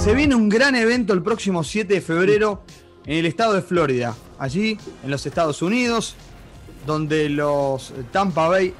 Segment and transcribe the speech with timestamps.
[0.00, 2.62] Se viene un gran evento el próximo 7 de febrero
[3.04, 6.16] en el estado de Florida, allí en los Estados Unidos,
[6.86, 8.72] donde los Tampa Bay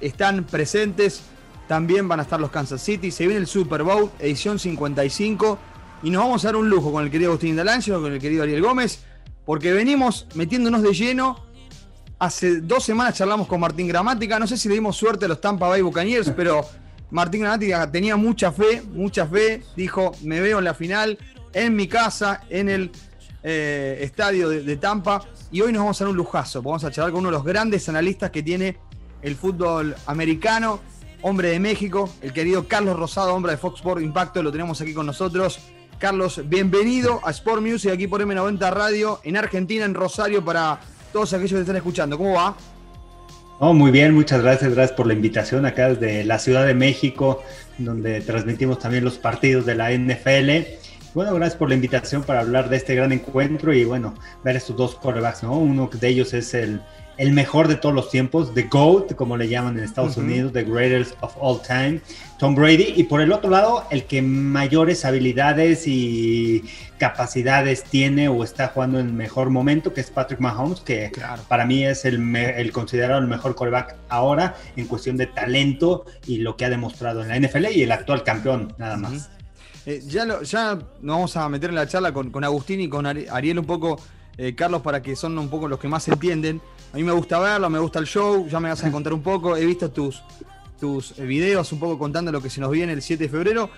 [0.00, 1.22] están presentes.
[1.66, 3.10] También van a estar los Kansas City.
[3.10, 5.58] Se viene el Super Bowl, edición 55.
[6.04, 8.44] Y nos vamos a dar un lujo con el querido Agustín D'Alangelo, con el querido
[8.44, 9.00] Ariel Gómez,
[9.44, 11.44] porque venimos metiéndonos de lleno.
[12.20, 14.38] Hace dos semanas charlamos con Martín Gramática.
[14.38, 16.64] No sé si le dimos suerte a los Tampa Bay Buccaneers, pero
[17.10, 19.62] Martín Gramática tenía mucha fe, mucha fe.
[19.76, 21.18] Dijo: Me veo en la final,
[21.52, 22.90] en mi casa, en el
[23.42, 25.22] eh, estadio de, de Tampa.
[25.50, 26.62] Y hoy nos vamos a dar un lujazo.
[26.62, 28.76] Vamos a charlar con uno de los grandes analistas que tiene
[29.22, 30.80] el fútbol americano,
[31.22, 34.94] hombre de México, el querido Carlos Rosado, hombre de Fox Sport Impacto, lo tenemos aquí
[34.94, 35.58] con nosotros.
[35.98, 40.80] Carlos, bienvenido a Sport Music aquí por M90 Radio en Argentina, en Rosario, para
[41.12, 42.16] todos aquellos que están escuchando.
[42.16, 42.56] ¿Cómo va?
[43.60, 47.42] Oh, muy bien, muchas gracias, gracias por la invitación acá desde la Ciudad de México,
[47.76, 50.78] donde transmitimos también los partidos de la NFL.
[51.12, 54.76] Bueno, gracias por la invitación para hablar de este gran encuentro y bueno, ver estos
[54.76, 55.58] dos quarterbacks, ¿no?
[55.58, 56.80] Uno de ellos es el,
[57.18, 60.62] el mejor de todos los tiempos, The GOAT, como le llaman en Estados Unidos, The
[60.62, 62.00] Greatest of All Time,
[62.38, 66.64] Tom Brady, y por el otro lado, el que mayores habilidades y
[66.98, 71.10] capacidades tiene o está jugando en mejor momento, que es Patrick Mahomes, que
[71.48, 76.38] para mí es el, el, considerado el mejor quarterback ahora en cuestión de talento y
[76.38, 79.28] lo que ha demostrado en la NFL y el actual campeón, nada más.
[79.86, 82.88] eh, ya, lo, ya nos vamos a meter en la charla con, con Agustín y
[82.88, 84.00] con Ariel un poco,
[84.36, 86.60] eh, Carlos, para que son un poco los que más entienden.
[86.92, 89.22] A mí me gusta verlo, me gusta el show, ya me vas a contar un
[89.22, 89.56] poco.
[89.56, 90.22] He visto tus,
[90.80, 93.70] tus videos un poco contando lo que se nos viene el 7 de febrero.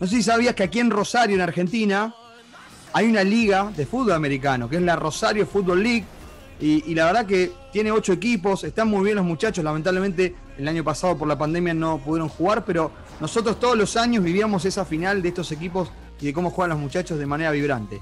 [0.00, 2.14] No sé si sabías que aquí en Rosario, en Argentina,
[2.92, 6.04] hay una liga de fútbol americano, que es la Rosario Football League.
[6.60, 9.62] Y, la verdad que tiene ocho equipos, están muy bien los muchachos.
[9.62, 12.90] Lamentablemente el año pasado por la pandemia no pudieron jugar, pero
[13.20, 15.90] nosotros todos los años vivíamos esa final de estos equipos
[16.20, 18.00] y de cómo juegan los muchachos de manera vibrante.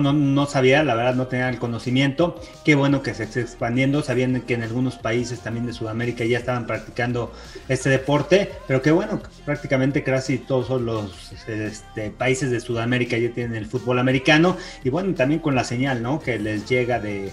[0.00, 2.40] No, no, no, sabía, la verdad no tenía el conocimiento.
[2.64, 4.02] Qué bueno que se esté expandiendo.
[4.02, 7.32] Sabían que en algunos países también de Sudamérica ya estaban practicando
[7.68, 13.56] este deporte, pero qué bueno, prácticamente casi todos los este, países de Sudamérica ya tienen
[13.56, 14.56] el fútbol americano.
[14.84, 16.20] Y bueno, también con la señal, ¿no?
[16.20, 17.32] Que les llega de,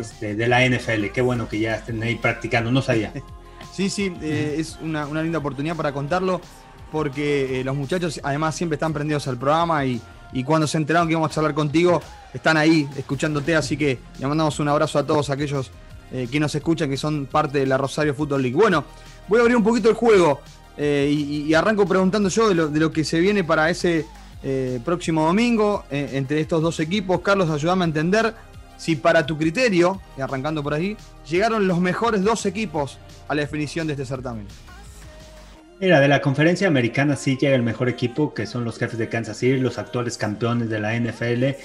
[0.00, 1.06] este, de la NFL.
[1.12, 3.12] Qué bueno que ya estén ahí practicando, no sabía.
[3.72, 6.40] Sí, sí, eh, es una, una, linda oportunidad para contarlo,
[6.90, 10.02] porque eh, los muchachos además siempre están prendidos al programa y
[10.32, 12.02] y cuando se enteraron que íbamos a hablar contigo,
[12.32, 15.70] están ahí escuchándote, así que le mandamos un abrazo a todos aquellos
[16.12, 18.56] eh, que nos escuchan, que son parte de la Rosario Football League.
[18.56, 18.84] Bueno,
[19.28, 20.40] voy a abrir un poquito el juego
[20.76, 24.06] eh, y, arranco preguntando yo de lo, que se viene para ese
[24.42, 27.20] eh, próximo domingo entre estos dos equipos.
[27.20, 28.34] Carlos, ayúdame a entender
[28.76, 30.96] si para tu criterio, y arrancando por ahí,
[31.28, 32.98] llegaron los mejores dos equipos
[33.28, 34.46] a la definición de este certamen.
[35.80, 39.08] Mira, de la conferencia americana sí llega el mejor equipo, que son los jefes de
[39.08, 41.56] Kansas City, los actuales campeones de la NFL,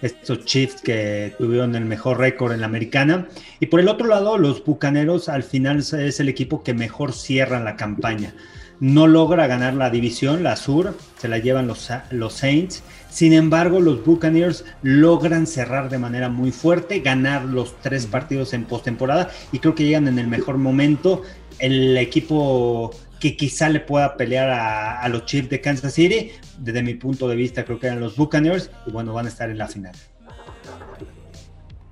[0.00, 3.28] estos Chiefs que tuvieron el mejor récord en la americana.
[3.60, 7.60] Y por el otro lado, los Bucaneros al final es el equipo que mejor cierra
[7.60, 8.32] la campaña.
[8.80, 12.82] No logra ganar la división, la sur, se la llevan los, los Saints.
[13.10, 18.64] Sin embargo, los Buccaneers logran cerrar de manera muy fuerte, ganar los tres partidos en
[18.64, 21.20] postemporada y creo que llegan en el mejor momento.
[21.58, 26.32] El equipo que quizá le pueda pelear a, a, los Chiefs de Kansas City.
[26.58, 29.50] Desde mi punto de vista, creo que eran los Buccaneers y bueno, van a estar
[29.50, 29.94] en la final.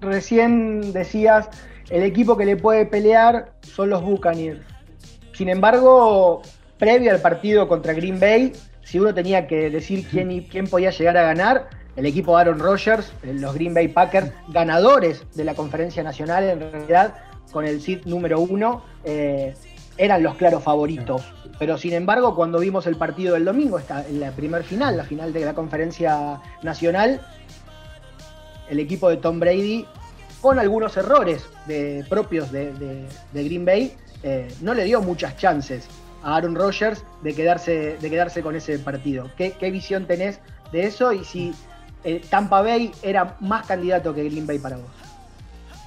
[0.00, 1.48] Recién decías,
[1.90, 4.60] el equipo que le puede pelear son los Buccaneers.
[5.32, 6.42] Sin embargo,
[6.78, 11.16] previo al partido contra Green Bay, si uno tenía que decir quién, quién podía llegar
[11.16, 16.44] a ganar, el equipo Aaron Rodgers, los Green Bay Packers, ganadores de la conferencia nacional
[16.44, 17.14] en realidad,
[17.52, 19.54] con el seed número uno, eh,
[19.98, 21.22] eran los claros favoritos.
[21.58, 25.32] Pero sin embargo, cuando vimos el partido del domingo, en la primer final, la final
[25.32, 27.20] de la conferencia nacional,
[28.68, 29.86] el equipo de Tom Brady,
[30.40, 35.36] con algunos errores de, propios de, de, de Green Bay, eh, no le dio muchas
[35.36, 35.86] chances
[36.22, 39.30] a Aaron Rodgers de quedarse, de quedarse con ese partido.
[39.36, 40.40] ¿Qué, ¿Qué, visión tenés
[40.72, 41.12] de eso?
[41.12, 41.54] Y si
[42.04, 45.05] eh, Tampa Bay era más candidato que Green Bay para vos.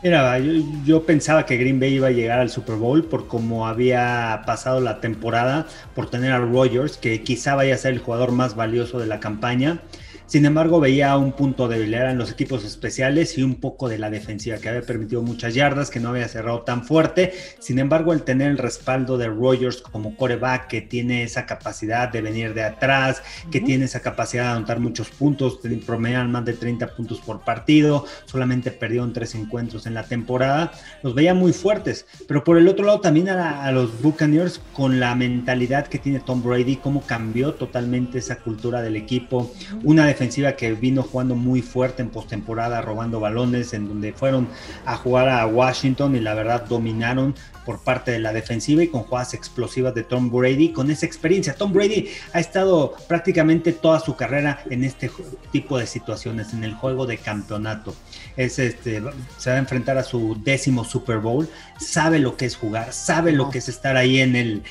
[0.01, 0.53] Mira, yo,
[0.85, 4.79] yo, pensaba que Green Bay iba a llegar al Super Bowl por cómo había pasado
[4.79, 8.97] la temporada, por tener a Rodgers, que quizá vaya a ser el jugador más valioso
[8.97, 9.81] de la campaña.
[10.29, 14.11] Sin embargo, veía un punto débil, eran los equipos especiales y un poco de la
[14.11, 17.33] defensiva, que había permitido muchas yardas, que no había cerrado tan fuerte.
[17.57, 22.21] Sin embargo, el tener el respaldo de Rogers como coreback, que tiene esa capacidad de
[22.21, 26.95] venir de atrás, que tiene esa capacidad de anotar muchos puntos, promedian más de 30
[26.95, 32.05] puntos por partido, solamente perdieron tres encuentros en la temporada, los veía muy fuertes.
[32.27, 36.19] Pero por el otro lado, también a, a los Buccaneers, con la mentalidad que tiene
[36.19, 39.51] Tom Brady, cómo cambió totalmente esa cultura del equipo,
[39.83, 44.49] una defensiva que vino jugando muy fuerte en postemporada, robando balones, en donde fueron
[44.85, 47.33] a jugar a Washington y la verdad dominaron
[47.65, 51.53] por parte de la defensiva y con jugadas explosivas de Tom Brady, con esa experiencia.
[51.53, 55.09] Tom Brady ha estado prácticamente toda su carrera en este
[55.53, 57.95] tipo de situaciones, en el juego de campeonato.
[58.35, 59.01] Es este,
[59.37, 61.47] se va a enfrentar a su décimo Super Bowl,
[61.79, 64.63] sabe lo que es jugar, sabe lo que es estar ahí en, el,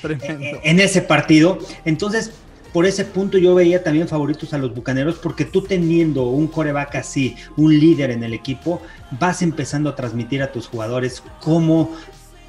[0.63, 1.59] en ese partido.
[1.87, 2.33] Entonces,
[2.73, 6.97] por ese punto yo veía también favoritos a los Bucaneros porque tú teniendo un coreback
[6.97, 8.83] así, un líder en el equipo,
[9.19, 11.97] vas empezando a transmitir a tus jugadores cómo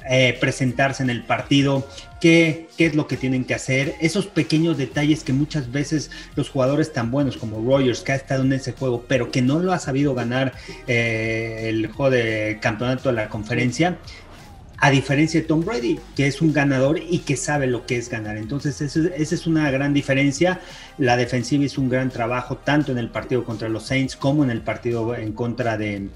[0.08, 1.86] eh, presentarse en el partido,
[2.20, 6.48] qué, qué es lo que tienen que hacer, esos pequeños detalles que muchas veces los
[6.48, 9.72] jugadores tan buenos como Rogers, que ha estado en ese juego, pero que no lo
[9.72, 10.54] ha sabido ganar
[10.86, 13.98] eh, el juego de campeonato de la conferencia,
[14.80, 18.08] a diferencia de Tom Brady, que es un ganador y que sabe lo que es
[18.08, 18.38] ganar.
[18.38, 20.60] Entonces, esa es una gran diferencia.
[20.96, 24.50] La defensiva hizo un gran trabajo tanto en el partido contra los Saints como en
[24.50, 26.08] el partido en contra de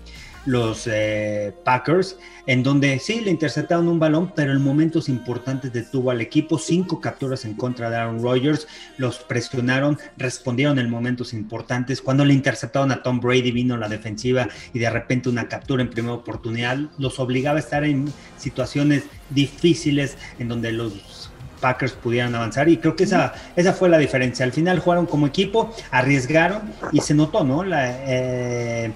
[0.46, 6.11] los eh, Packers, en donde sí le interceptaron un balón, pero en momentos importantes detuvo
[6.11, 6.58] al equipo.
[6.58, 8.67] Cinco capturas en contra de Aaron Rodgers,
[8.99, 12.02] los presionaron, respondieron en momentos importantes.
[12.02, 15.91] Cuando le interceptaron a Tom Brady, vino la defensiva y de repente una captura en
[15.91, 21.31] primera oportunidad, los obligaba a estar en situaciones difíciles en donde los
[21.61, 24.44] Packers pudieran avanzar y creo que esa, esa fue la diferencia.
[24.44, 26.61] Al final jugaron como equipo, arriesgaron
[26.93, 27.64] y se notó, ¿no?
[27.64, 28.93] La, eh,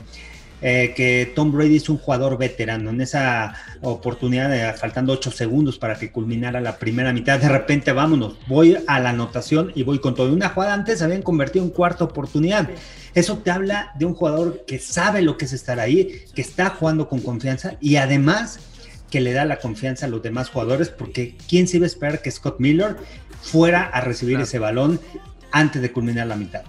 [0.61, 2.91] eh, que Tom Brady es un jugador veterano.
[2.91, 7.93] En esa oportunidad, de, faltando ocho segundos para que culminara la primera mitad, de repente
[7.93, 10.33] vámonos, voy a la anotación y voy con todo.
[10.33, 12.69] Una jugada antes habían convertido en cuarta oportunidad.
[13.15, 16.71] Eso te habla de un jugador que sabe lo que es estar ahí, que está
[16.71, 18.61] jugando con confianza y además
[19.11, 22.21] que le da la confianza a los demás jugadores, porque ¿quién se iba a esperar
[22.21, 22.97] que Scott Miller
[23.41, 25.01] fuera a recibir ese balón
[25.51, 26.63] antes de culminar la mitad.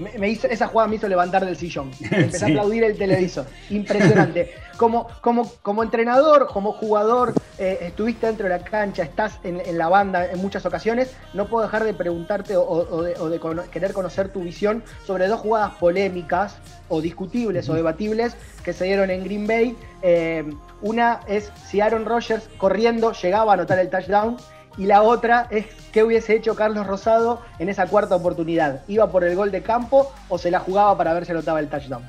[0.00, 1.90] Me, hizo, esa jugada me hizo levantar del sillón.
[2.00, 3.46] Empecé a aplaudir el televisor.
[3.68, 4.54] Impresionante.
[4.80, 9.90] Como, como, como entrenador, como jugador, eh, estuviste dentro de la cancha, estás en, la
[9.90, 11.14] banda en muchas ocasiones.
[11.34, 16.56] No puedo dejar de preguntarte o, de, querer conocer tu visión sobre dos jugadas polémicas
[16.88, 19.76] o discutibles o debatibles que se dieron en Green Bay.
[20.00, 20.50] Eh,
[20.80, 24.38] una es si Aaron Rodgers corriendo llegaba a anotar el touchdown
[24.76, 28.82] y la otra es qué hubiese hecho Carlos Rosado en esa cuarta oportunidad.
[28.88, 31.68] ¿Iba por el gol de campo o se la jugaba para ver si anotaba el
[31.68, 32.02] touchdown?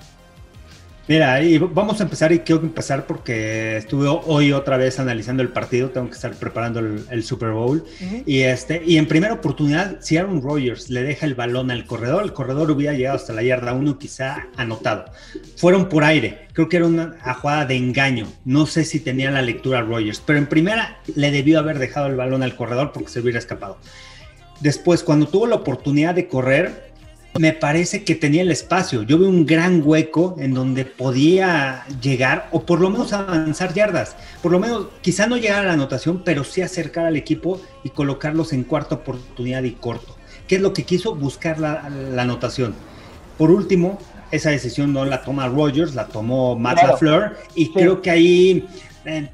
[1.12, 5.50] Mira, y vamos a empezar y quiero empezar porque estuve hoy otra vez analizando el
[5.50, 7.84] partido, tengo que estar preparando el, Super Bowl.
[8.26, 12.24] Y este y en primera oportunidad si Aaron Rodgers le deja el balón al corredor,
[12.24, 15.04] el corredor hubiera llegado hasta la yarda 1 quizá anotado.
[15.58, 19.42] Fueron por aire, creo que era una jugada de engaño, no sé si tenía la
[19.42, 23.20] lectura Rodgers, pero en primera le debió haber dejado el balón al corredor porque se
[23.20, 23.78] hubiera escapado.
[24.62, 26.91] Después, cuando tuvo la oportunidad de correr,
[27.40, 29.04] me parece que tenía el espacio.
[29.04, 34.16] Yo veo un gran hueco en donde podía llegar o por lo menos avanzar yardas.
[34.42, 37.90] Por lo menos, quizá no llegar a la anotación, pero sí acercar al equipo y
[37.90, 40.18] colocarlos en cuarta oportunidad y corto.
[40.48, 41.16] ¿Qué es lo que quiso?
[41.16, 41.86] Buscar la,
[42.18, 42.76] anotación.
[43.38, 43.98] Por último,
[44.32, 48.68] esa decisión no la toma Rogers, la tomó Matt LaFleur y creo que ahí...
[49.06, 49.30] Eh,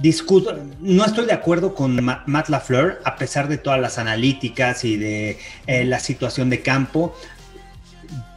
[0.00, 4.96] discuto, no estoy de acuerdo con Matt LaFleur, a pesar de todas las analíticas y
[4.96, 7.16] de eh, la situación de campo.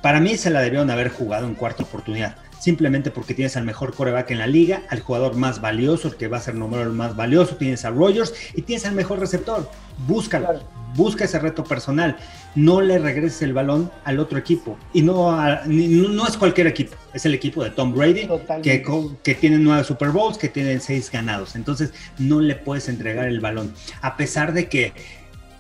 [0.02, 3.94] Para mí se la debieron haber jugado en cuarta oportunidad, simplemente porque tienes al mejor
[3.94, 6.94] coreback en la liga, al jugador más valioso, el que va a ser nombrado el
[6.94, 9.70] más valioso, tienes a Rogers y tienes al mejor receptor.
[10.08, 10.62] Búscalo,
[10.96, 12.18] busca ese reto personal.
[12.56, 14.78] No le regreses el balón al otro equipo.
[14.94, 15.36] Y no,
[15.66, 18.28] no, es cualquier equipo, es el equipo de Tom Brady,
[18.62, 18.84] que,
[19.24, 21.56] que tiene nueve Super Bowls, que tiene seis ganados.
[21.56, 23.74] Entonces no le puedes entregar el balón.
[24.02, 24.94] A pesar de que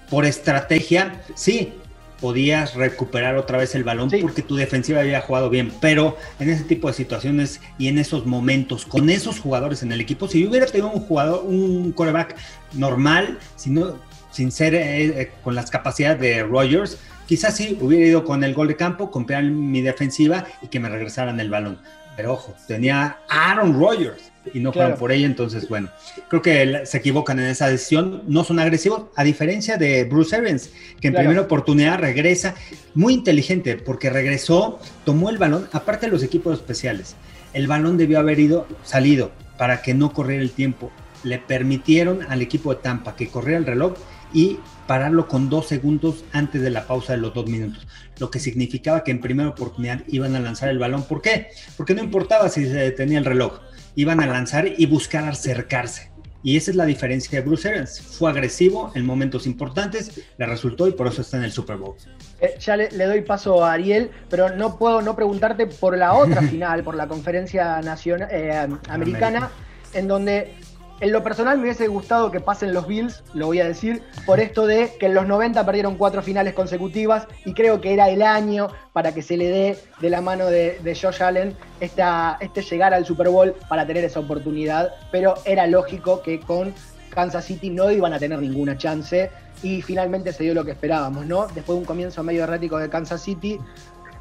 [0.09, 1.73] por estrategia, sí,
[2.19, 6.63] podías recuperar otra vez el balón porque tu defensiva había jugado bien, pero en ese
[6.63, 10.49] tipo de situaciones y en esos momentos, con esos jugadores en el equipo, si yo
[10.49, 12.35] hubiera tenido un jugador, un coreback
[12.73, 16.97] normal, sin ser eh, eh, con las capacidades de Rogers,
[17.27, 20.89] quizás sí hubiera ido con el gol de campo, comprar mi defensiva y que me
[20.89, 21.79] regresaran el balón
[22.19, 25.87] Pero ojo, tenía Aaron Rodgers y no juegan por ella, entonces bueno,
[26.27, 30.69] creo que se equivocan en esa decisión, no son agresivos, a diferencia de Bruce Evans,
[30.99, 32.55] que en primera oportunidad regresa,
[32.93, 37.15] muy inteligente, porque regresó, tomó el balón, aparte de los equipos especiales,
[37.53, 40.91] el balón debió haber ido, salido, para que no corriera el tiempo,
[41.23, 43.93] le permitieron al equipo de Tampa que corriera el reloj
[44.33, 48.39] y pararlo con dos segundos antes de la pausa de los dos minutos, lo que
[48.39, 51.03] significaba que en primera oportunidad iban a lanzar el balón.
[51.03, 51.47] ¿Por qué?
[51.77, 53.59] Porque no importaba si se detenía el reloj,
[53.95, 56.09] iban a lanzar y buscar acercarse.
[56.41, 57.99] Y esa es la diferencia de Bruce Arians.
[57.99, 61.95] Fue agresivo en momentos importantes, le resultó y por eso está en el Super Bowl.
[62.39, 66.41] Eh, ya le, doy paso a Ariel, pero no puedo no preguntarte por la otra
[66.49, 69.51] final, por la conferencia nacional eh, americana,
[69.93, 70.55] en donde
[71.01, 74.39] en lo personal me hubiese gustado que pasen los Bills, lo voy a decir, por
[74.39, 78.21] esto de que en los 90 perdieron cuatro finales consecutivas y creo que era el
[78.21, 83.05] año para que se le dé de la mano de, Josh Allen este llegar al
[83.05, 86.73] Super Bowl para tener esa oportunidad, pero era lógico que con
[87.09, 89.31] Kansas City no iban a tener ninguna chance
[89.63, 91.47] y finalmente se dio lo que esperábamos, ¿no?
[91.47, 93.59] Después de un comienzo medio errático de Kansas City,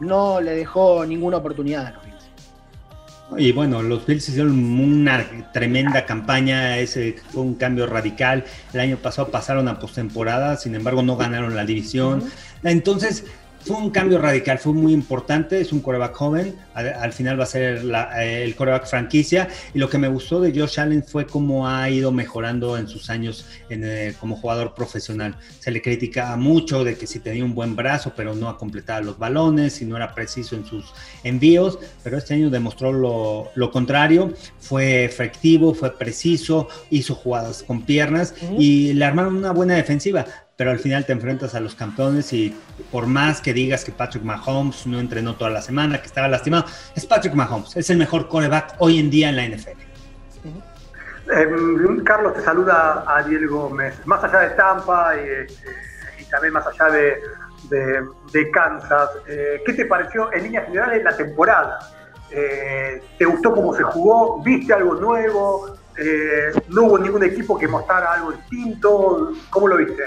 [0.00, 2.17] no le dejó ninguna oportunidad a los Bills.
[3.36, 8.44] Y bueno, los Bills hicieron una tremenda campaña, ese fue un cambio radical.
[8.72, 12.24] El año pasado pasaron a postemporada, sin embargo no ganaron la división.
[12.62, 13.24] Entonces,
[13.64, 17.46] fue un cambio radical, fue muy importante, es un coreback joven, al, final va a
[17.46, 17.82] ser
[18.18, 21.90] eh, el coreback franquicia y lo que me gustó de Josh Allen fue cómo ha
[21.90, 25.36] ido mejorando en sus años eh, como jugador profesional.
[25.58, 29.02] Se le criticaba mucho de que si tenía un buen brazo pero no ha completado
[29.02, 30.92] los balones y no era preciso en sus
[31.24, 37.82] envíos, pero este año demostró lo, lo contrario, fue efectivo, fue preciso, hizo jugadas con
[37.82, 40.26] piernas y le armaron una buena defensiva
[40.58, 42.60] pero al final te enfrentas a los campeones y
[42.90, 46.64] por más que digas que Patrick Mahomes no entrenó toda la semana, que estaba lastimado,
[46.96, 49.80] es Patrick Mahomes, es el mejor coreback hoy en día en la NFL.
[51.30, 54.04] Em, Carlos te saluda a Diego Gómez.
[54.04, 60.42] Más allá de Tampa y, también más allá de, Kansas, eh, ¿qué te pareció en
[60.42, 61.78] líneas generales la temporada?
[62.32, 64.42] Eh, ¿Te gustó cómo se jugó?
[64.42, 65.76] ¿Viste algo nuevo?
[65.96, 69.34] Eh, ¿No hubo ningún equipo que mostrara algo distinto?
[69.50, 70.02] ¿Cómo lo viste?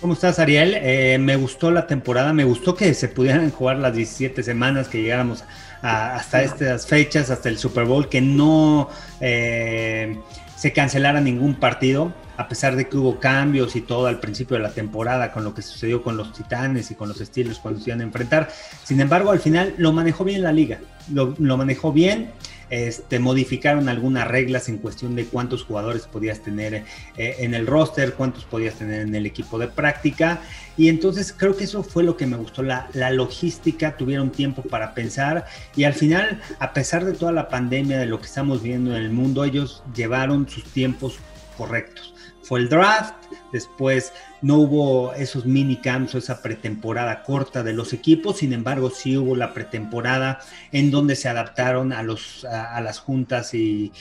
[0.00, 0.78] ¿Cómo estás, Ariel?
[0.80, 5.02] Eh, me gustó la temporada, me gustó que se pudieran jugar las 17 semanas, que
[5.02, 5.44] llegáramos
[5.82, 8.88] hasta estas fechas, hasta el Super Bowl, que no
[9.20, 10.18] eh,
[10.56, 14.62] se cancelara ningún partido, a pesar de que hubo cambios y todo al principio de
[14.62, 17.90] la temporada, con lo que sucedió con los Titanes y con los Steelers cuando se
[17.90, 18.48] iban a enfrentar.
[18.82, 20.78] Sin embargo, al final lo manejó bien la liga,
[21.12, 22.30] lo manejó bien.
[22.70, 26.84] Este, modificaron algunas reglas en cuestión de cuántos jugadores podías tener
[27.16, 30.40] eh, en el roster, cuántos podías tener en el equipo de práctica.
[30.76, 34.62] Y entonces creo que eso fue lo que me gustó, la, la logística, tuvieron tiempo
[34.62, 35.46] para pensar
[35.76, 39.02] y al final, a pesar de toda la pandemia, de lo que estamos viendo en
[39.02, 41.18] el mundo, ellos llevaron sus tiempos
[41.58, 42.14] correctos
[42.50, 43.14] fue el draft,
[43.52, 48.90] después no hubo esos mini camps o esa pretemporada corta de los equipos, sin embargo
[48.90, 50.40] sí hubo la pretemporada
[50.72, 53.92] en donde se adaptaron a, los, a, las juntas y,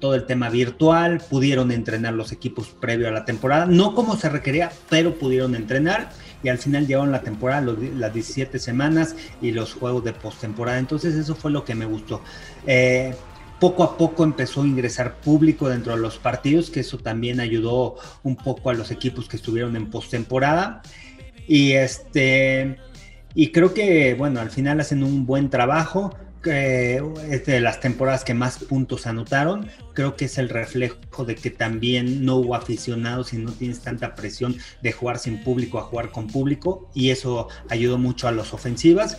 [0.00, 4.28] todo el tema virtual, pudieron entrenar los equipos previo a la temporada, no como se
[4.28, 6.10] requería, pero pudieron entrenar
[6.42, 11.14] y al final llevaron la temporada, las 17 semanas y los juegos de postemporada, entonces
[11.14, 12.22] eso fue lo que me gustó.
[12.66, 13.14] Eh,
[13.60, 17.96] poco a poco empezó a ingresar público dentro de los partidos, que eso también ayudó
[18.22, 20.82] un poco a los equipos que estuvieron en postemporada.
[21.46, 22.78] Y este
[23.34, 26.14] y creo que bueno, al final hacen un buen trabajo.
[26.44, 29.68] de las temporadas que más puntos anotaron.
[29.94, 34.14] Creo que es el reflejo de que también no hubo aficionados y no tienes tanta
[34.14, 36.90] presión de jugar sin público a jugar con público.
[36.94, 39.16] Y eso ayudó mucho a las ofensivas.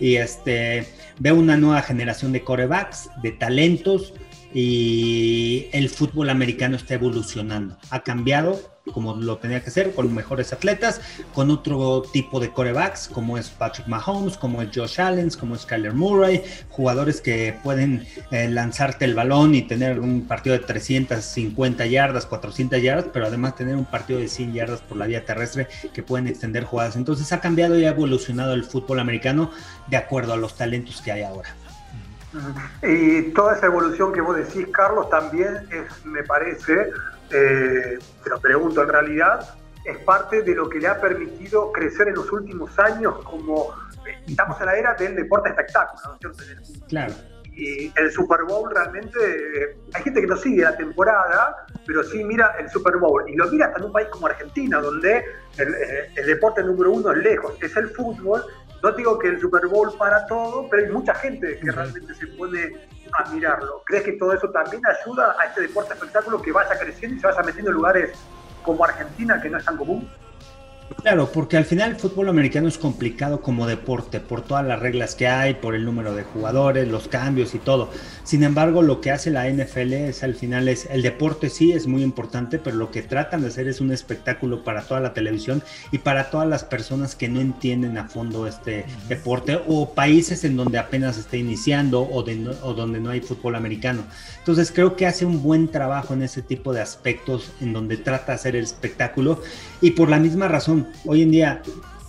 [0.00, 0.86] Y este,
[1.18, 4.12] veo una nueva generación de corebacks, de talentos,
[4.58, 7.76] y el fútbol americano está evolucionando.
[7.90, 8.58] Ha cambiado
[8.92, 11.02] como lo tenía que hacer, con mejores atletas,
[11.34, 15.66] con otro tipo de corebacks, como es Patrick Mahomes, como es Josh Allen, como es
[15.66, 21.84] Kyler Murray, jugadores que pueden eh, lanzarte el balón y tener un partido de 350
[21.86, 25.66] yardas, 400 yardas, pero además tener un partido de 100 yardas por la vía terrestre
[25.92, 26.96] que pueden extender jugadas.
[26.96, 29.50] Entonces ha cambiado y ha evolucionado el fútbol americano
[29.88, 31.54] de acuerdo a los talentos que hay ahora.
[32.82, 36.90] Y toda esa evolución que vos decís, Carlos, también es, me parece,
[37.30, 42.08] eh, te lo pregunto en realidad, es parte de lo que le ha permitido crecer
[42.08, 43.72] en los últimos años como
[44.06, 46.30] eh, estamos en la era del deporte espectáculo, ¿no
[46.88, 47.14] Claro.
[47.52, 52.22] Y el Super Bowl realmente, eh, hay gente que no sigue la temporada, pero sí
[52.22, 53.24] mira el Super Bowl.
[53.30, 55.24] Y lo mira hasta en un país como Argentina, donde
[55.56, 55.74] el,
[56.16, 58.44] el deporte número uno es lejos, es el fútbol,
[58.82, 62.26] No digo que el Super Bowl para todo, pero hay mucha gente que realmente se
[62.28, 62.72] pone
[63.18, 63.82] a mirarlo.
[63.86, 67.26] ¿Crees que todo eso también ayuda a este deporte espectáculo que vaya creciendo y se
[67.26, 68.28] vaya metiendo en lugares
[68.62, 70.10] como Argentina, que no es tan común?
[70.94, 75.16] Claro, porque al final el fútbol americano es complicado como deporte por todas las reglas
[75.16, 77.90] que hay, por el número de jugadores, los cambios y todo.
[78.22, 81.86] Sin embargo, lo que hace la NFL es al final es el deporte sí es
[81.88, 85.62] muy importante, pero lo que tratan de hacer es un espectáculo para toda la televisión
[85.90, 90.56] y para todas las personas que no entienden a fondo este deporte o países en
[90.56, 92.24] donde apenas está iniciando o,
[92.62, 94.04] o donde no hay fútbol americano.
[94.38, 98.32] Entonces creo que hace un buen trabajo en ese tipo de aspectos en donde trata
[98.32, 99.40] de hacer el espectáculo
[99.80, 101.62] y por la misma razón, hoy en día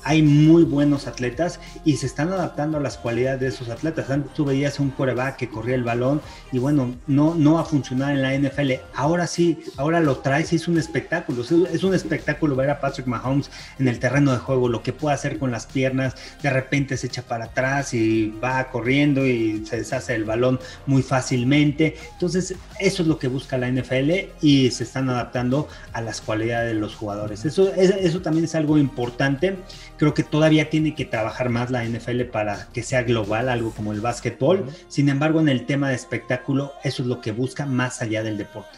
[0.08, 4.10] hay muy buenos atletas y se están adaptando a las cualidades de esos atletas.
[4.10, 6.22] Antes tú veías un coreback que corría el balón
[6.54, 8.72] y bueno, no, no va a funcionar en la NFL.
[8.96, 11.42] Ahora sí, ahora lo traes y es un espectáculo.
[11.42, 15.14] Es un espectáculo ver a Patrick Mahomes en el terreno de juego, lo que puede
[15.14, 16.16] hacer con las piernas.
[16.42, 21.04] De repente se echa para atrás y va corriendo y se deshace el balón muy
[21.04, 21.98] fácilmente.
[22.14, 26.74] Entonces, eso es lo que busca la NFL y se están adaptando a las cualidades
[26.74, 27.44] de los jugadores.
[27.44, 29.58] Eso, eso también es algo importante
[29.98, 33.94] Creo que todavía tiene que trabajar más la NFL para que sea global, algo como
[33.94, 34.66] el básquetbol.
[34.88, 38.38] Sin embargo, en el tema de espectáculo, eso es lo que busca más allá del
[38.38, 38.78] deporte.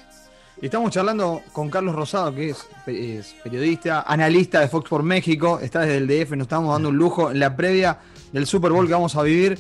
[0.62, 5.98] Estamos charlando con Carlos Rosado, que es, periodista, analista de Fox por México, está desde
[5.98, 7.98] el DF, nos estamos dando un lujo en la previa
[8.34, 9.58] del Super Bowl que vamos a vivir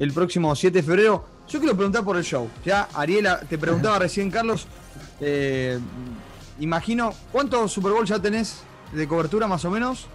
[0.00, 1.24] el próximo 7 de febrero.
[1.48, 2.48] Yo quiero preguntar por el show.
[2.64, 4.66] Ya, Ariela, te preguntaba recién, Carlos,
[5.20, 5.78] eh,
[6.58, 10.08] imagino, ¿cuántos Super Bowl ya tenés de cobertura más o menos?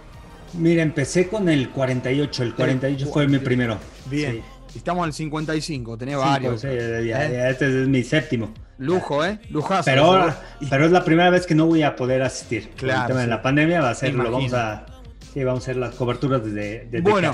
[0.54, 3.78] Mira, empecé con el 48, el 48 fue mi primero.
[4.06, 4.42] Bien.
[4.74, 6.64] Estamos en el 55, tenés varios.
[6.64, 7.50] ¿Eh?
[7.50, 8.52] Este es mi séptimo.
[8.78, 9.40] Lujo, ¿eh?
[9.50, 9.84] Lujazo.
[9.84, 10.32] Pero,
[10.70, 12.70] pero es la primera vez que no voy a poder asistir.
[12.76, 13.02] Claro.
[13.02, 14.86] El tema de la pandemia va a ser, lo vamos a,
[15.32, 17.32] sí, vamos a hacer las coberturas desde, desde bueno,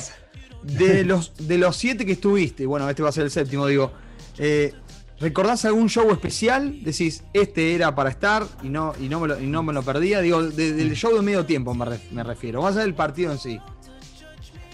[0.63, 3.93] De los, de los siete que estuviste, bueno, este va a ser el séptimo, digo,
[4.39, 4.73] eh,
[5.21, 6.83] ¿Recordás algún show especial?
[6.83, 9.83] Decís, este era para estar y no, y no, me, lo, y no me lo
[9.83, 10.21] perdía.
[10.21, 12.63] Digo, del show de medio tiempo me, refiero.
[12.63, 13.61] Vas a ver el partido en sí.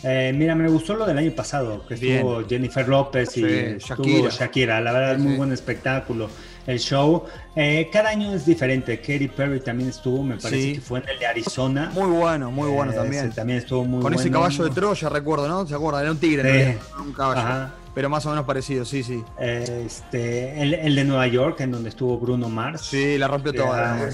[0.02, 3.42] Eh, mira, me gustó lo del año pasado, que estuvo Jennifer López y
[3.78, 4.30] Shakira.
[4.30, 4.80] Shakira.
[4.80, 6.30] La verdad, es muy buen espectáculo.
[6.66, 7.24] El show.
[7.54, 8.98] Eh, cada año es diferente.
[8.98, 11.90] Katy Perry también estuvo, me parece que fue en el de Arizona.
[11.92, 13.30] Muy bueno, muy bueno eh, también.
[13.32, 15.66] también estuvo muy Con ese caballo de Troya, recuerdo, ¿no?
[15.66, 16.02] ¿Se acuerdan?
[16.02, 17.79] Era un tigre, un caballo.
[17.94, 19.24] Pero más o menos parecido, sí, sí.
[19.38, 22.82] Este, el, de Nueva York, en donde estuvo Bruno Mars.
[22.82, 24.08] Sí, la rompió toda.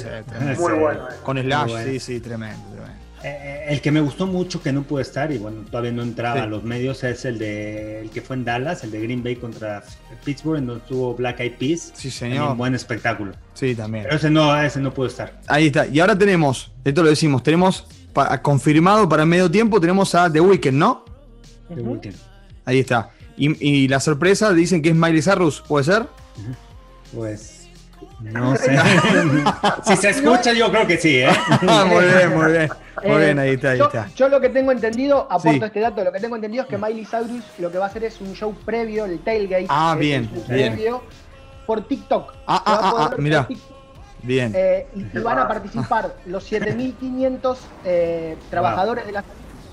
[0.59, 1.01] Muy bueno.
[1.23, 2.77] Con Slash, sí, sí, tremendo.
[3.23, 6.03] Eh, eh, el que me gustó mucho que no pude estar y bueno, todavía no
[6.03, 9.23] entraba a los medios es el de el que fue en Dallas, el de Green
[9.23, 9.83] Bay contra
[10.25, 11.93] Pittsburgh, en donde tuvo Black Eyed Peas.
[11.95, 12.53] Sí, señor.
[12.53, 13.33] Un buen espectáculo.
[13.55, 14.05] Sí, también.
[14.05, 15.41] Pero ese no, ese no pudo estar.
[15.49, 15.87] Ahí está.
[15.87, 17.87] Y ahora tenemos, esto lo decimos, tenemos
[18.43, 21.05] confirmado para medio tiempo, tenemos a The Weeknd, ¿no?
[21.75, 22.15] The Weeknd.
[22.65, 23.11] Ahí está.
[23.37, 26.07] Y, la sorpresa dicen que es Miley Cyrus, ¿puede ser?
[27.15, 27.69] Pues
[28.21, 28.79] no sé.
[29.87, 31.29] si se escucha, yo creo que sí, ¿eh?
[31.87, 32.71] muy bien, muy bien.
[33.05, 34.09] Muy bien, ahí está, ahí yo, está.
[34.17, 37.05] Yo lo que tengo entendido, aporto este dato, lo que tengo entendido es que Miley
[37.05, 39.67] Cyrus lo que va a hacer es un show previo, el tailgate.
[39.69, 40.79] Ah, bien, bien.
[41.67, 42.33] por TikTok.
[42.47, 43.47] Ah, ah, ah, ah mira.
[44.23, 44.53] Bien.
[44.57, 49.23] Eh, y, van a participar los 7.500 eh, trabajadores de la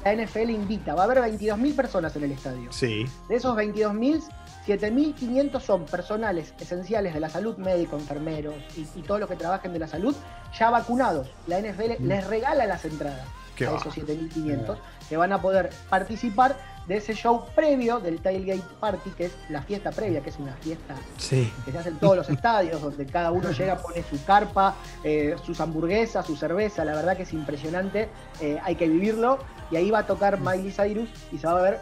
[0.04, 2.72] la NFL invita, va a haber 22.000 personas en el estadio.
[2.72, 3.06] Sí.
[3.30, 4.22] De esos 22.000,
[4.68, 9.80] 7.500 son personales esenciales de la salud, médicos, enfermeros y, todos los que trabajen de
[9.80, 10.16] la salud,
[10.58, 11.30] ya vacunados.
[11.48, 12.08] La NFL mm.
[12.08, 13.26] les regala las entradas
[13.62, 19.10] a esos 7.500 que van a poder participar de ese show previo del Tailgate Party,
[19.12, 20.96] que es la fiesta previa, que es una fiesta
[21.30, 25.36] que se hace en todos los estadios, donde cada uno llega, pone su carpa, eh,
[25.46, 28.10] sus hamburguesas, su cerveza, la verdad que es impresionante,
[28.42, 29.40] eh, hay que vivirlo,
[29.74, 31.80] y ahí va a tocar Miley Cyrus y se va a ver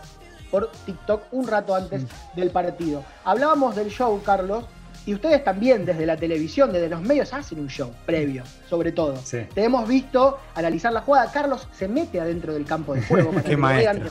[0.50, 3.04] por TikTok un rato antes del partido.
[3.26, 4.64] Hablábamos del show, Carlos,
[5.06, 9.16] y ustedes también desde la televisión, desde los medios, hacen un show previo, sobre todo.
[9.54, 11.32] Te hemos visto analizar la jugada.
[11.32, 14.10] Carlos se mete adentro del campo de juego para que vean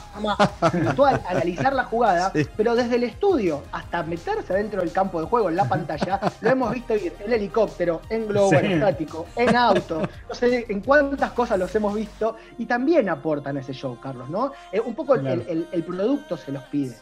[0.72, 5.48] virtual, analizar la jugada, pero desde el estudio hasta meterse adentro del campo de juego,
[5.48, 10.34] en la pantalla, lo hemos visto ir en helicóptero, en globo aerostático, en auto, no
[10.34, 14.52] sé en cuántas cosas los hemos visto y también aportan ese show, Carlos, ¿no?
[14.72, 16.96] Eh, un poco el producto se los pide.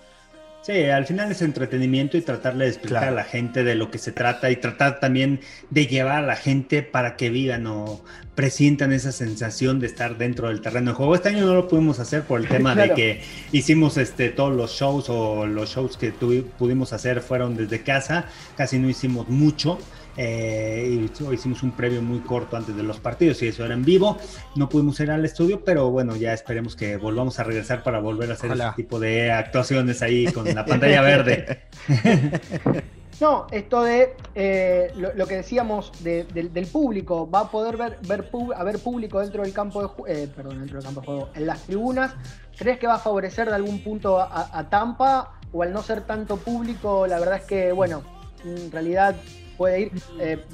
[0.60, 3.98] Sí, al final es entretenimiento y tratarle de explicar a la gente de lo que
[3.98, 5.40] se trata y tratar también
[5.70, 8.04] de llevar a la gente para que vivan o
[8.38, 11.16] presientan esa sensación de estar dentro del terreno de juego.
[11.16, 13.20] Este año no lo pudimos hacer por el tema de que
[13.50, 18.78] hicimos este, todos los shows o los shows que pudimos hacer fueron desde casa, casi
[18.78, 19.76] no hicimos mucho
[20.20, 24.18] Eh, hicimos un previo muy corto antes de los partidos y eso era en vivo.
[24.56, 28.30] No pudimos ir al estudio, pero bueno, ya esperemos que volvamos a regresar para volver
[28.30, 31.60] a hacer ese tipo de actuaciones ahí con la pantalla verde.
[33.20, 38.78] No, esto de eh, lo, que decíamos del público, va a poder ver, ver haber
[38.78, 41.62] público dentro del campo de juego, eh, perdón, dentro del campo de juego, en las
[41.62, 42.14] tribunas.
[42.56, 45.32] ¿Crees que va a favorecer de algún punto a, Tampa?
[45.52, 48.02] O al no ser tanto público, la verdad es que, bueno,
[48.44, 49.16] en realidad
[49.56, 50.44] puede ir eh,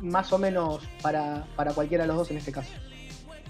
[0.00, 2.72] más o menos para, para cualquiera de los dos en este caso.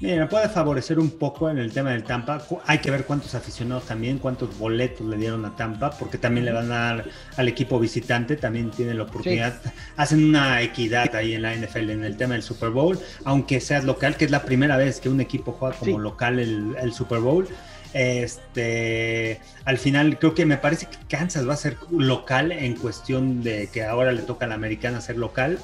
[0.00, 2.42] Mira, puede favorecer un poco en el tema del Tampa.
[2.64, 6.52] Hay que ver cuántos aficionados también, cuántos boletos le dieron a Tampa, porque también le
[6.52, 7.04] van a dar
[7.36, 9.60] al equipo visitante, también tiene la oportunidad.
[9.98, 13.84] Hacen una equidad ahí en la NFL en el tema del Super Bowl, aunque seas
[13.84, 17.46] local, que es la primera vez que un equipo juega como local el, Super Bowl.
[17.92, 23.42] Este, al final creo que me parece que Kansas va a ser local en cuestión
[23.42, 25.58] de que ahora le toca a la americana ser local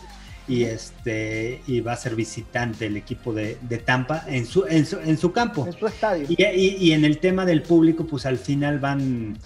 [0.48, 4.98] y este y va a ser visitante el equipo de, Tampa en su, en su,
[4.98, 5.66] en su campo.
[5.66, 6.26] En su estadio.
[6.28, 6.36] Y,
[6.78, 9.36] y, en el tema del público, pues al final van,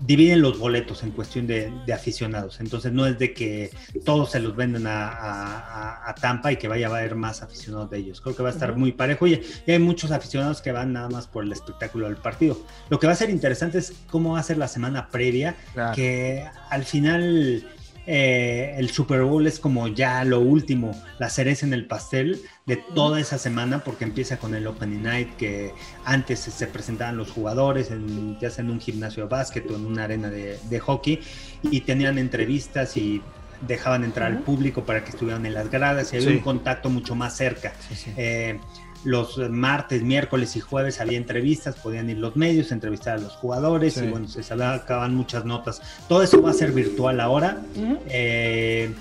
[0.00, 2.60] dividen los boletos en cuestión de, aficionados.
[2.60, 3.70] Entonces no es de que
[4.04, 8.20] todos se los venden a, Tampa y que vaya a haber más aficionados de ellos.
[8.20, 11.26] Creo que va a estar muy parejo y, hay muchos aficionados que van nada más
[11.26, 12.58] por el espectáculo del partido.
[12.88, 15.56] Lo que va a ser interesante es cómo va a ser la semana previa,
[15.94, 17.66] que al final
[18.12, 22.74] eh, el Super Bowl es como ya lo último, la cereza en el pastel de
[22.76, 25.72] toda esa semana, porque empieza con el Opening Night, que
[26.04, 29.86] antes se presentaban los jugadores, en, ya sea en un gimnasio de básquet o en
[29.86, 31.20] una arena de, hockey,
[31.62, 33.22] y tenían entrevistas y
[33.60, 37.14] dejaban entrar al público para que estuvieran en las gradas y había un contacto mucho
[37.14, 37.74] más cerca.
[38.16, 38.58] Eh,
[39.04, 43.96] los martes, miércoles y jueves había entrevistas, podían ir los medios, entrevistar a los jugadores
[43.96, 45.80] y bueno, se sacaban muchas notas.
[46.08, 47.60] Todo eso va a ser virtual ahora.
[48.08, 48.92] Eh,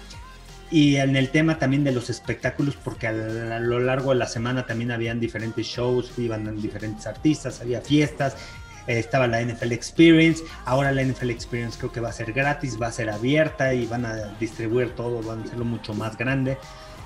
[0.72, 4.66] y en el tema también de los espectáculos, porque a, lo largo de la semana
[4.66, 8.36] también habían diferentes shows, iban diferentes artistas, había fiestas,
[8.88, 12.80] eh, estaba la NFL Experience, ahora la NFL Experience creo que va a ser gratis,
[12.80, 16.58] va a ser abierta y van a distribuir todo, van a hacerlo mucho más grande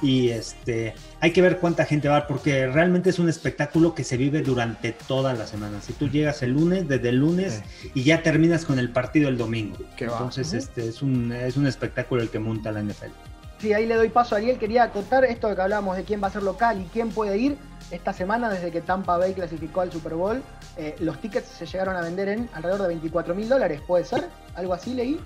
[0.03, 4.17] y este hay que ver cuánta gente va porque realmente es un espectáculo que se
[4.17, 5.81] vive durante toda la semana.
[5.81, 7.63] Si tú llegas el lunes, desde el lunes
[7.93, 9.77] y ya terminas con el partido el domingo.
[9.97, 13.11] Entonces este es un es un espectáculo el que monta la NFL.
[13.59, 14.57] Sí, ahí le doy paso a Ariel.
[14.57, 17.37] Quería contar esto de que hablábamos de quién va a ser local y quién puede
[17.37, 17.57] ir.
[17.93, 20.41] Esta semana, desde que Tampa Bay clasificó al Super Bowl,
[20.77, 24.29] eh, los tickets se llegaron a vender en alrededor de 24 mil dólares, ¿puede ser?
[24.55, 25.19] ¿Algo así leí?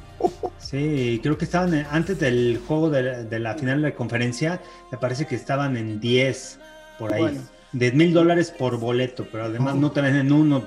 [0.57, 4.59] Sí, creo que estaban antes del juego de, la final de la conferencia,
[4.91, 6.59] me parece que estaban en 10
[6.99, 7.39] por ahí.
[7.71, 10.61] 10 mil dólares por boleto, pero además no te venden uno,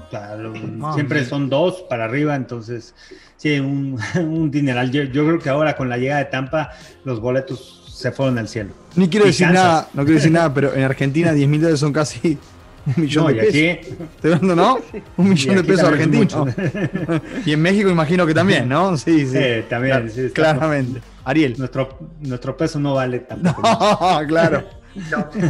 [0.95, 2.95] siempre son dos para arriba, entonces
[3.37, 4.91] sí, un, un dineral.
[4.91, 6.71] Yo, yo creo que ahora con la llegada de Tampa,
[7.05, 8.71] los boletos se fueron al cielo.
[8.97, 11.93] Ni quiero decir nada, no quiero decir nada, pero en Argentina 10 mil dólares son
[11.93, 12.39] casi
[12.87, 13.99] un millón de pesos.
[14.17, 14.79] ¿Estoy hablando, no?
[15.17, 16.55] Un millón de pesos argentinos.
[17.47, 18.97] y en México imagino que también, ¿no?
[18.97, 19.65] Sí, sí.
[19.69, 20.11] también.
[20.33, 21.03] claramente.
[21.25, 21.55] Ariel.
[21.59, 23.55] Nuestro, nuestro peso no vale tanto.
[23.63, 24.65] No, claro.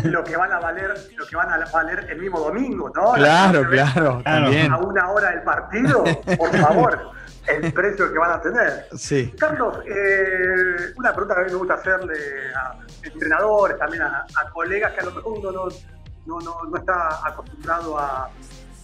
[0.04, 3.12] Lo, que van a valer, lo que van a valer el mismo domingo, ¿no?
[3.12, 6.04] Claro, claro, A una hora del partido,
[6.36, 7.19] por favor
[7.50, 8.86] el precio que van a tener.
[8.96, 9.32] Sí.
[9.38, 12.14] Carlos, eh, una pregunta que a mí me gusta hacerle
[12.54, 17.98] a entrenadores, también a, colegas que a lo mejor uno no, no, no, está acostumbrado
[17.98, 18.30] a,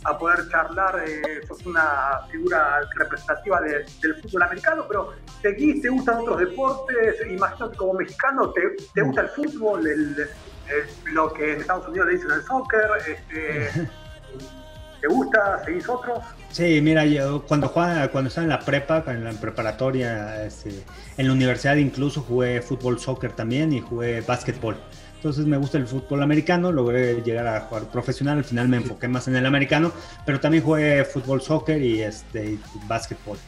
[0.04, 6.18] a poder charlar, eh, sos una figura representativa del fútbol americano, pero seguís, te gustan
[6.18, 8.62] otros deportes, imagino que como mexicano te,
[8.94, 10.28] te gusta el fútbol, el,
[11.12, 13.88] lo que en Estados Unidos le dicen el soccer, este,
[15.06, 15.62] ¿te gusta?
[15.64, 16.18] ¿Seguís otros?
[16.50, 20.70] Sí, mira, yo cuando jugaba, cuando estaba en la prepa, en la preparatoria, este,
[21.16, 24.76] en la universidad incluso jugué fútbol, soccer también y jugué básquetbol.
[25.16, 29.08] Entonces me gusta el fútbol americano, logré llegar a jugar profesional, al final me enfoqué
[29.08, 29.92] más en el americano,
[30.24, 33.38] pero también jugué fútbol, soccer y este, básquetbol.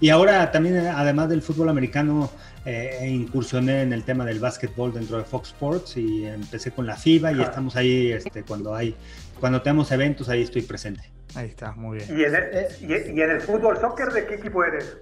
[0.00, 2.30] Y ahora también, además del fútbol americano,
[2.64, 6.96] eh, incursioné en el tema del básquetbol dentro de Fox Sports y empecé con la
[6.96, 8.94] FIBA y estamos ahí este, cuando hay,
[9.40, 11.10] cuando tenemos eventos, ahí estoy presente.
[11.34, 12.18] Ahí está, muy bien.
[12.18, 14.96] ¿Y en el, y, en el fútbol soccer de qué equipo eres?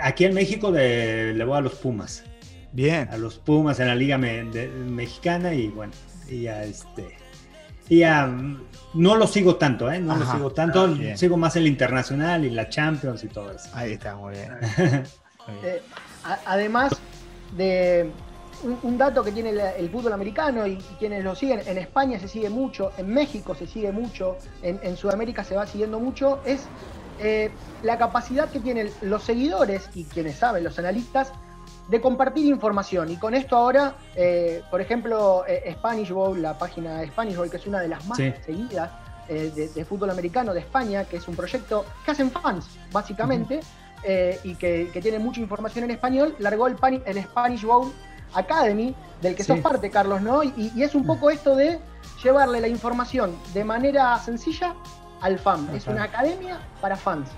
[0.00, 2.24] Aquí en México de, le voy a los Pumas.
[2.72, 3.08] Bien.
[3.10, 5.92] A los Pumas en la Liga Mexicana y bueno,
[6.28, 7.16] y ya este.
[7.88, 8.62] Y ya mm,
[8.94, 9.98] no lo sigo tanto, ¿eh?
[9.98, 10.84] No lo sigo tanto.
[10.84, 13.68] Ah, sigo más el internacional y la Champions y todo eso.
[13.74, 14.52] Ahí está, muy bien.
[15.64, 15.82] Eh,
[16.24, 16.92] además
[17.56, 18.10] de,
[18.82, 22.50] un, dato que tiene el, fútbol americano y, quienes lo siguen, en España se sigue
[22.50, 26.66] mucho, en México se sigue mucho, en, Sudamérica se va siguiendo mucho, es
[27.20, 27.50] eh,
[27.82, 31.32] la capacidad que tienen los seguidores y quienes saben, los analistas,
[31.88, 33.10] de compartir información.
[33.10, 37.50] Y con esto ahora, eh, por ejemplo, eh, Spanish Bowl, la página de Spanish Bowl,
[37.50, 38.90] que es una de las más seguidas
[39.28, 43.60] eh, de, fútbol americano de España, que es un proyecto que hacen fans, básicamente,
[44.44, 47.92] y que, tiene mucha información en español, largó el, el Spanish Bowl
[48.34, 50.42] Academy, del que sos parte, Carlos, ¿no?
[50.42, 51.80] Y, es un poco esto de
[52.22, 54.74] llevarle la información de manera sencilla
[55.20, 55.68] al fan.
[55.74, 57.28] Es una academia para fans.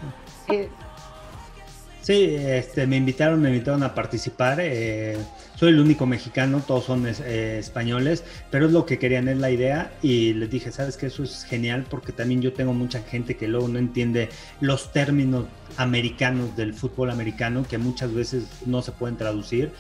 [2.03, 4.59] Sí, este, me invitaron, me invitaron a participar.
[4.61, 5.17] Eh,
[5.55, 9.53] soy el único mexicano, todos son eh, españoles, pero es lo que querían, es la
[9.53, 9.93] idea.
[10.03, 13.47] Y les dije, sabes que eso es genial porque también yo tengo mucha gente que
[13.47, 19.17] luego no entiende los términos americanos del fútbol americano que muchas veces no se pueden
[19.17, 19.71] traducir.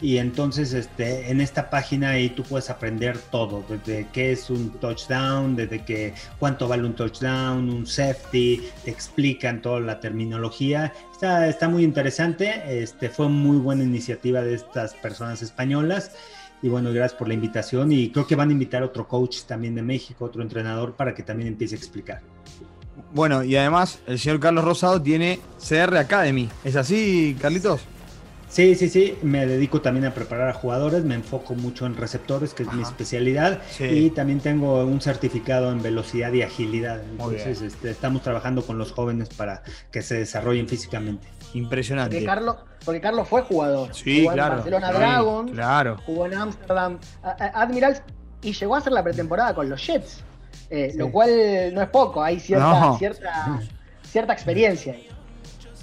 [0.00, 4.70] Y entonces este, en esta página ahí tú puedes aprender todo, desde qué es un
[4.72, 10.92] touchdown, desde que, cuánto vale un touchdown, un safety, te explican toda la terminología.
[11.12, 16.12] Está, está muy interesante, este, fue muy buena iniciativa de estas personas españolas.
[16.60, 19.74] Y bueno, gracias por la invitación y creo que van a invitar otro coach también
[19.74, 22.22] de México, otro entrenador, para que también empiece a explicar.
[23.12, 26.48] Bueno, y además el señor Carlos Rosado tiene CR Academy.
[26.64, 27.82] ¿Es así, Carlitos?
[28.54, 32.54] Sí, sí, sí, me dedico también a preparar a jugadores, me enfoco mucho en receptores,
[32.54, 37.02] que es mi especialidad, y también tengo un certificado en velocidad y agilidad.
[37.02, 41.26] Entonces, este, estamos trabajando con los jóvenes para que se desarrollen físicamente.
[41.54, 42.14] Impresionante.
[42.14, 43.92] Porque Carlos, porque Carlos fue jugador.
[43.92, 44.52] Sí, jugó claro.
[44.52, 45.96] En Barcelona Dragons, claro.
[46.06, 46.98] jugó en Amsterdam
[47.54, 48.02] Admirals
[48.40, 50.20] y llegó a hacer la pretemporada con los Jets,
[50.70, 53.60] eh, lo cual no es poco, hay cierta, cierta,
[54.04, 55.08] cierta experiencia ahí.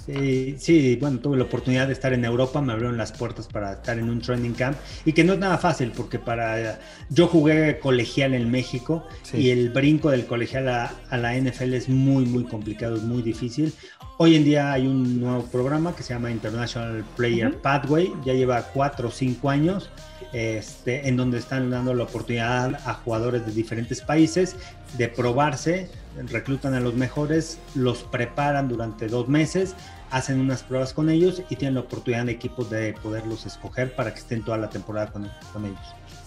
[0.04, 3.74] Sí, sí, bueno, tuve la oportunidad de estar en Europa, me abrieron las puertas para
[3.74, 7.78] estar en un training camp y que no es nada fácil porque para yo jugué
[7.78, 12.96] colegial en México y el brinco del colegial a, la NFL es muy, muy complicado,
[12.96, 13.72] es muy difícil.
[14.18, 18.62] Hoy en día hay un nuevo programa que se llama International Player Pathway, ya lleva
[18.62, 19.90] cuatro o cinco años,
[20.32, 24.56] este, en donde están dando la oportunidad a jugadores de diferentes países
[24.98, 25.88] de probarse,
[26.28, 29.74] reclutan a los mejores, los preparan durante dos meses,
[30.10, 34.12] hacen unas pruebas con ellos y tienen la oportunidad de equipos de poderlos escoger para
[34.12, 35.24] que estén toda la temporada con,
[35.64, 35.78] ellos.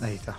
[0.02, 0.38] Ahí está.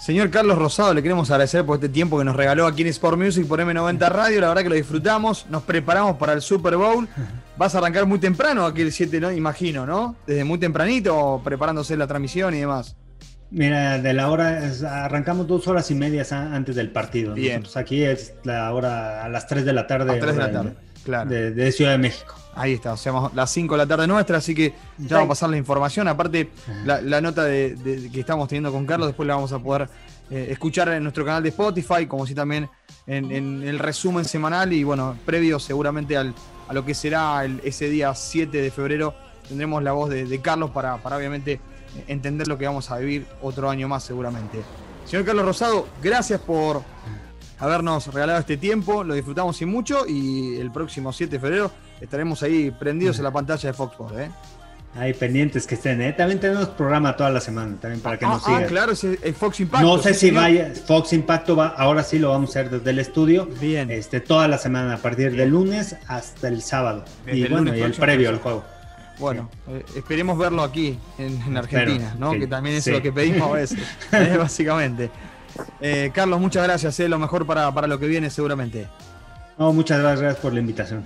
[0.00, 3.16] Señor Carlos Rosado, le queremos agradecer por este tiempo que nos regaló aquí en Sport
[3.16, 4.40] Music por M90 Radio.
[4.40, 5.46] La verdad que lo disfrutamos.
[5.48, 7.08] Nos preparamos para el Super Bowl.
[7.56, 9.30] Vas a arrancar muy temprano aquí el 7, ¿no?
[9.30, 10.16] Imagino, ¿no?
[10.26, 12.96] Desde muy tempranito, preparándose la transmisión y demás.
[13.52, 14.62] Mira, de la hora,
[15.04, 17.34] arrancamos dos horas y media antes del partido.
[17.34, 17.62] Bien.
[17.74, 20.10] aquí es la hora a las 3 de la tarde.
[20.10, 20.72] A 3 de la tarde,
[21.04, 21.28] claro.
[21.28, 22.34] De, Ciudad de México.
[22.54, 25.28] Ahí está, o sea, las 5 de la tarde nuestra, así que ya vamos a
[25.28, 26.08] pasar la información.
[26.08, 26.48] Aparte,
[26.86, 29.86] la, nota de, que estamos teniendo con Carlos, después la vamos a poder
[30.30, 32.70] eh, escuchar en nuestro canal de Spotify, como si también
[33.06, 36.34] en, el resumen semanal y bueno, previo seguramente al,
[36.68, 39.14] a lo que será ese día 7 de febrero,
[39.46, 41.60] tendremos la voz de, Carlos para, para obviamente
[42.06, 44.62] entender lo que vamos a vivir otro año más seguramente.
[45.04, 46.82] Señor Carlos Rosado, gracias por
[47.58, 52.42] habernos regalado este tiempo, lo disfrutamos y mucho y el próximo 7 de febrero estaremos
[52.42, 54.18] ahí prendidos en la pantalla de Fox Sports.
[54.18, 54.30] ¿eh?
[54.94, 56.12] Ahí pendientes que estén, ¿eh?
[56.12, 58.64] También tenemos programa toda la semana, también para que nos ah, sigan.
[58.64, 59.86] Ah, claro, es Fox Impacto.
[59.86, 62.98] No sé si vaya, Fox Impacto va, ahora sí lo vamos a hacer desde el
[62.98, 63.46] estudio.
[63.58, 63.90] Bien.
[63.90, 67.06] Este, toda la semana, a partir del lunes hasta el sábado.
[67.26, 68.64] y bueno, y el previo al juego.
[69.22, 72.32] Bueno, eh, esperemos verlo aquí en, Argentina, ¿no?
[72.32, 73.78] que también es lo que pedimos a veces,
[74.10, 75.10] eh, básicamente.
[75.80, 78.88] Eh, Carlos, muchas gracias, lo mejor para, para lo que viene seguramente.
[79.56, 81.04] No, muchas gracias por la invitación.